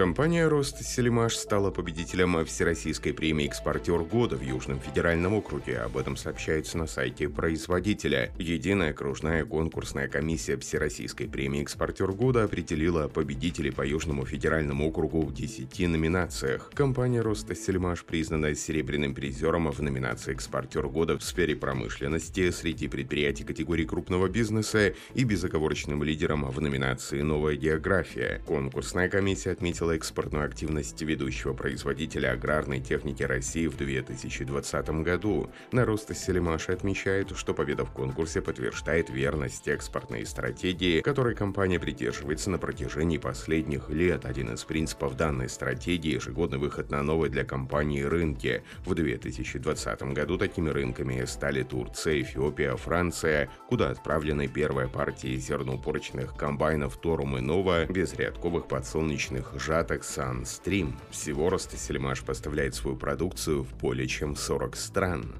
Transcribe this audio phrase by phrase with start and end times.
[0.00, 5.76] Компания «Ростселимаш» стала победителем Всероссийской премии «Экспортер года» в Южном федеральном округе.
[5.76, 8.32] Об этом сообщается на сайте производителя.
[8.38, 15.34] Единая кружная конкурсная комиссия Всероссийской премии «Экспортер года» определила победителей по Южному федеральному округу в
[15.34, 16.70] 10 номинациях.
[16.72, 23.84] Компания «Ростселимаш» признана серебряным призером в номинации «Экспортер года» в сфере промышленности среди предприятий категории
[23.84, 28.40] крупного бизнеса и безоговорочным лидером в номинации «Новая география».
[28.46, 35.50] Конкурсная комиссия отметила отметила экспортную активность ведущего производителя аграрной техники России в 2020 году.
[35.72, 42.50] На рост Селимаши отмечает, что победа в конкурсе подтверждает верность экспортной стратегии, которой компания придерживается
[42.50, 44.24] на протяжении последних лет.
[44.24, 48.62] Один из принципов данной стратегии– ежегодный выход на новые для компании рынки.
[48.84, 56.96] В 2020 году такими рынками стали Турция, Эфиопия, Франция, куда отправлены первая партия зерноупорочных комбайнов
[56.96, 60.94] Торум и Нова, безрядковых подсолнечных Жаток Sunstream.
[61.10, 65.36] Всего Ростесельмаш поставляет свою продукцию в более чем 40 стран.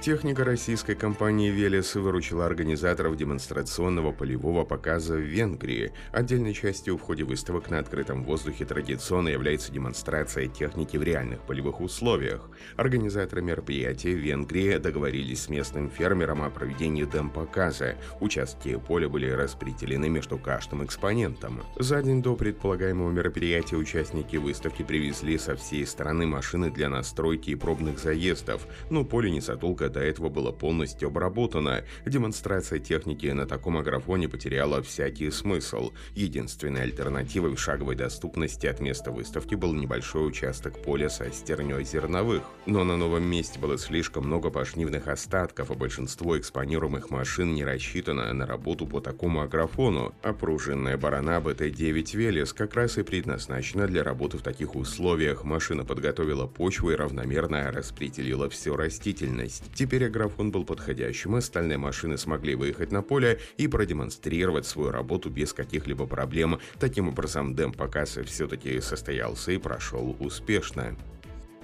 [0.00, 5.92] Техника российской компании «Велес» выручила организаторов демонстрационного полевого показа в Венгрии.
[6.12, 11.80] Отдельной частью в ходе выставок на открытом воздухе традиционно является демонстрация техники в реальных полевых
[11.80, 12.48] условиях.
[12.76, 17.96] Организаторы мероприятия в Венгрии договорились с местным фермером о проведении демпоказа.
[18.20, 21.64] Участки поля были распределены между каждым экспонентом.
[21.76, 27.56] За день до предполагаемого мероприятия участники выставки привезли со всей страны машины для настройки и
[27.56, 29.40] пробных заездов, но поле не
[29.88, 31.82] задолго до этого было полностью обработано.
[32.06, 35.92] Демонстрация техники на таком аграфоне потеряла всякий смысл.
[36.14, 42.42] Единственной альтернативой в шаговой доступности от места выставки был небольшой участок поля со стерней зерновых.
[42.66, 48.32] Но на новом месте было слишком много пашнивных остатков, а большинство экспонируемых машин не рассчитано
[48.32, 50.12] на работу по такому аграфону.
[50.22, 55.44] А пружинная барана БТ-9 Велес как раз и предназначена для работы в таких условиях.
[55.44, 59.64] Машина подготовила почву и равномерно распределила всю растительность.
[59.78, 65.52] Теперь аграфон был подходящим, остальные машины смогли выехать на поле и продемонстрировать свою работу без
[65.52, 66.58] каких-либо проблем.
[66.80, 70.96] Таким образом, демпоказ все-таки состоялся и прошел успешно.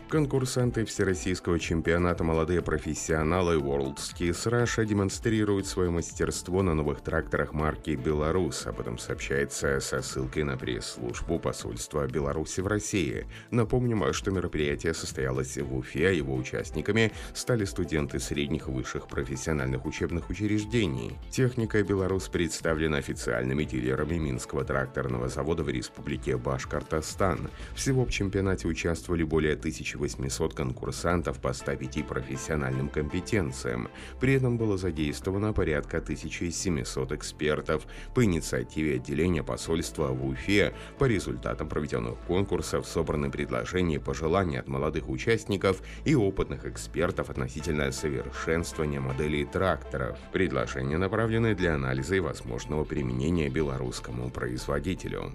[0.08, 7.90] Конкурсанты Всероссийского чемпионата «Молодые профессионалы» World Skis Russia демонстрируют свое мастерство на новых тракторах марки
[7.90, 8.66] «Беларус».
[8.66, 13.26] Об этом сообщается со ссылкой на пресс-службу посольства Беларуси в России.
[13.50, 19.84] Напомним, что мероприятие состоялось в Уфе, а его участниками стали студенты средних и высших профессиональных
[19.84, 21.18] учебных учреждений.
[21.30, 27.50] Техника «Беларус» представлена официальными дилерами Минского тракторного завода в республике Башкортостан.
[27.74, 33.88] Всего в чемпионате участвовали более тысячи 800 конкурсантов по 105 профессиональным компетенциям.
[34.20, 37.86] При этом было задействовано порядка 1700 экспертов.
[38.14, 44.68] По инициативе отделения посольства в Уфе по результатам проведенных конкурсов собраны предложения и пожелания от
[44.68, 50.18] молодых участников и опытных экспертов относительно совершенствования моделей тракторов.
[50.32, 55.32] Предложения направлены для анализа и возможного применения белорусскому производителю.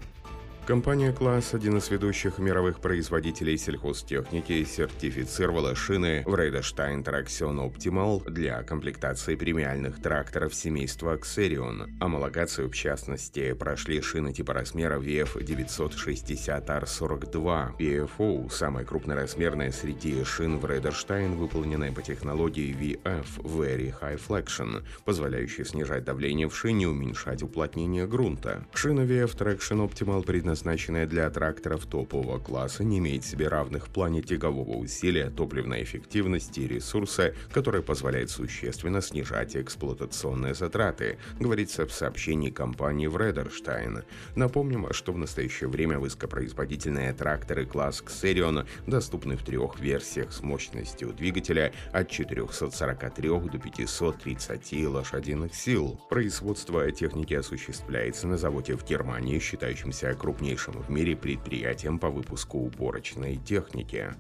[0.69, 9.35] Компания «CLAAS», один из ведущих мировых производителей сельхозтехники, сертифицировала шины Vredestein Traxion Optimall для комплектации
[9.35, 11.89] премиальных тракторов семейства Xerion.
[11.99, 17.77] Омологацию, в частности, прошли шины типоразмера VF960R42.
[17.79, 26.03] PFO– самая крупноразмерная среди шин Vredestein, выполненная по технологии VF– Very High Flexion, позволяющей снижать
[26.03, 28.67] давление в шине и уменьшать уплотнение грунта.
[28.75, 33.89] Шина VF Traxion Optimall предназначена предназначенная для тракторов топового класса, не имеет себе равных в
[33.89, 41.93] плане тягового усилия, топливной эффективности и ресурса, который позволяет существенно снижать эксплуатационные затраты, говорится в
[41.93, 44.03] сообщении компании Vredestein.
[44.35, 51.13] Напомним, что в настоящее время высокопроизводительные тракторы CLAAS Xerion доступны в трех версиях с мощностью
[51.13, 55.99] двигателя от 443 до 530 лошадиных сил.
[56.09, 62.57] Производство техники осуществляется на заводе в Германии, считающемся крупнейшим крупнейшим в мире предприятием по выпуску
[62.59, 64.13] уборочной техники.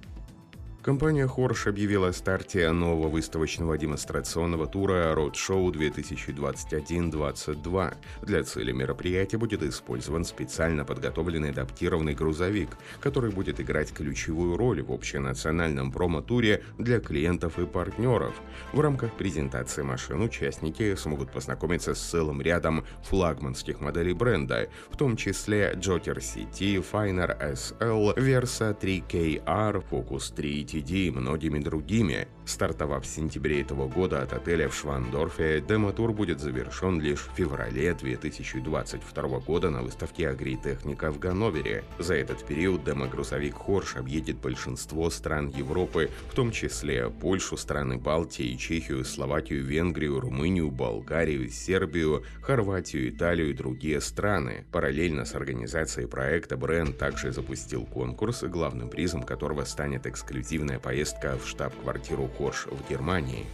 [0.89, 7.93] Компания Хорш объявила о старте нового выставочного демонстрационного тура Roadshow 2021-22.
[8.23, 12.69] Для цели мероприятия будет использован специально подготовленный адаптированный грузовик,
[13.01, 18.33] который будет играть ключевую роль в общенациональном промо-туре для клиентов и партнеров.
[18.73, 25.17] В рамках презентации машин участники смогут познакомиться с целым рядом флагманских моделей бренда, в том
[25.17, 32.27] числе Joker CT, Finer SL, Versa 3KR, Focus 3 T LTD и многими другими.
[32.49, 37.93] Стартовав в сентябре этого года от отеля в Швандорфе, демо-тур будет завершен лишь в феврале
[37.93, 41.83] 2022 года на выставке Агритехника в Ганновере.
[41.99, 48.55] За этот период демо-грузовик Хорш объедет большинство стран Европы, в том числе Польшу, страны Балтии,
[48.55, 54.65] Чехию, Словакию, Венгрию, Румынию, Болгарию, Сербию, Хорватию, Италию и другие страны.
[54.71, 61.47] Параллельно с организацией проекта бренд также запустил конкурс, главным призом которого станет эксклюзивная поездка в
[61.47, 63.45] штаб-квартиру Хорш в Германии.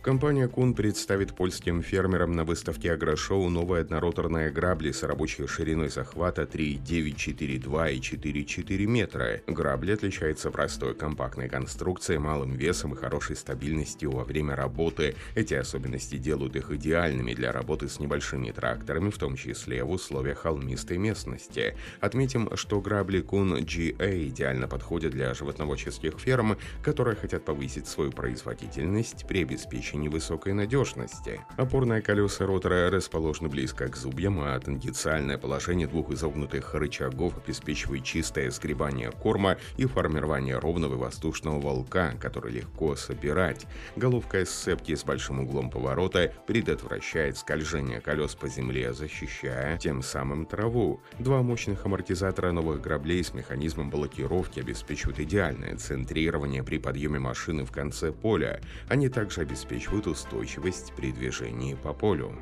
[0.00, 6.46] Компания Кун представит польским фермерам на выставке Агрошоу новые однороторные грабли с рабочей шириной захвата
[6.46, 9.40] 3,942 и 4,4 метра.
[9.48, 15.16] Грабли отличаются простой компактной конструкцией, малым весом и хорошей стабильностью во время работы.
[15.34, 20.38] Эти особенности делают их идеальными для работы с небольшими тракторами, в том числе в условиях
[20.38, 21.74] холмистой местности.
[22.00, 29.26] Отметим, что грабли Кун GA идеально подходят для животноводческих ферм, которые хотят повысить свою производительность
[29.26, 31.40] при обеспечении невысокой надежности.
[31.56, 38.50] Опорные колеса ротора расположены близко к зубьям, а тангенциальное положение двух изогнутых рычагов обеспечивает чистое
[38.50, 43.66] сгребание корма и формирование ровного воздушного волка, который легко собирать.
[43.96, 51.00] Головка сцепки с большим углом поворота предотвращает скольжение колес по земле, защищая тем самым траву.
[51.18, 57.72] Два мощных амортизатора новых граблей с механизмом блокировки обеспечивают идеальное центрирование при подъеме машины в
[57.72, 58.60] конце поля.
[58.88, 62.32] Они также обеспечивают обеспечивают устойчивость при движении по полю.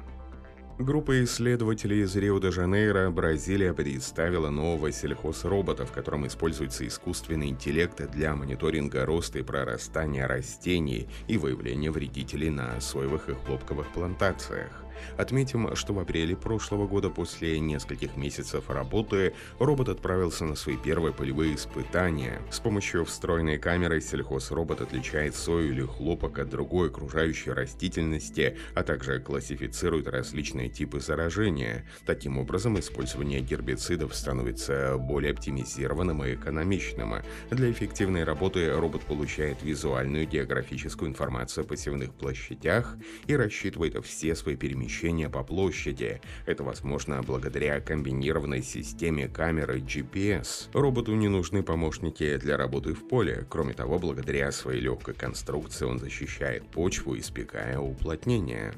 [0.79, 9.06] Группа исследователей из Рио-де-Жанейро, Бразилия, представила нового сельхозробота, в котором используется искусственный интеллект для мониторинга
[9.06, 14.86] роста и прорастания растений и выявления вредителей на соевых и хлопковых плантациях.
[15.17, 21.13] Отметим, что в апреле прошлого года после нескольких месяцев работы робот отправился на свои первые
[21.13, 22.41] полевые испытания.
[22.51, 29.21] С помощью встроенной камеры сельхозробот отличает сою или хлопок от другой окружающей растительности, а также
[29.21, 31.87] классифицирует различные типы заражения.
[32.05, 37.15] Таким образом, использование гербицидов становится более оптимизированным и экономичным.
[37.51, 42.97] Для эффективной работы робот получает визуальную географическую информацию о посевных площадях
[43.27, 46.21] и рассчитывает все свои перемещения перемещения по площади.
[46.47, 50.69] Это возможно благодаря комбинированной системе камеры GPS.
[50.73, 53.44] Роботу не нужны помощники для работы в поле.
[53.49, 58.73] Кроме того, благодаря своей легкой конструкции он защищает почву, избегая уплотнения.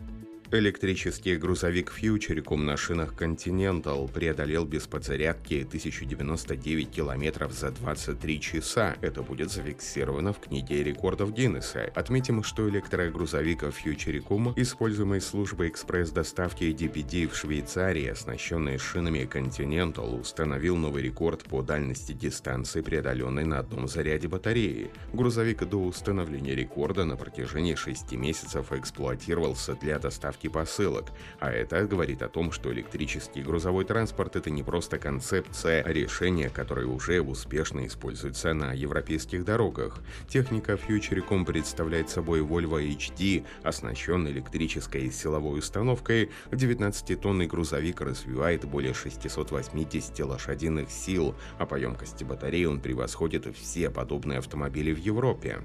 [0.50, 8.96] Электрический грузовик Фьючерикум на шинах Continental преодолел без подзарядки 1099 километров за 23 часа.
[9.02, 11.92] Это будет зафиксировано в книге рекордов Гиннесса.
[11.94, 21.02] Отметим, что электрогрузовик Фьючерикум, используемый службой экспресс-доставки DPD в Швейцарии, оснащенный шинами Continental, установил новый
[21.02, 24.90] рекорд по дальности дистанции, преодоленной на одном заряде батареи.
[25.12, 31.06] Грузовик до установления рекорда на протяжении 6 месяцев эксплуатировался для доставки доставки посылок.
[31.40, 36.49] А это говорит о том, что электрический грузовой транспорт это не просто концепция, а решение,
[36.49, 40.00] которое уже успешно используется на европейских дорогах.
[40.29, 46.31] Техника Futurecom представляет собой Volvo HD, оснащенный электрической силовой установкой.
[46.50, 54.38] 19-тонный грузовик развивает более 680 лошадиных сил, а по емкости батареи он превосходит все подобные
[54.38, 55.58] автомобили в Европе.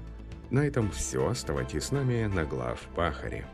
[0.50, 1.26] На этом все.
[1.28, 3.46] Оставайтесь с нами на глав Пахаре.